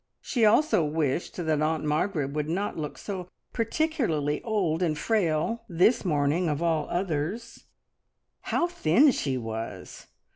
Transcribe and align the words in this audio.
She 0.19 0.45
also 0.45 0.83
wished 0.83 1.35
that 1.35 1.61
Aunt 1.61 1.83
Margaret 1.85 2.31
would 2.31 2.49
not 2.49 2.75
look 2.75 2.97
so 2.97 3.29
particularly 3.53 4.41
old 4.41 4.81
and 4.81 4.97
frail 4.97 5.63
this 5.69 6.03
morning 6.03 6.49
of 6.49 6.63
all 6.63 6.89
others. 6.89 7.65
How 8.45 8.65
thin 8.65 9.11
she 9.11 9.37
was! 9.37 10.07